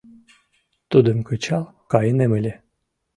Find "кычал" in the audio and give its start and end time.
1.27-1.65